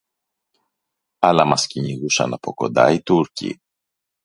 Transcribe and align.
Αλλά 1.19 1.45
μας 1.45 1.67
κυνηγούσαν 1.67 2.33
από 2.33 2.53
κοντά 2.53 2.91
οι 2.91 3.01
Τούρκοι 3.01 3.61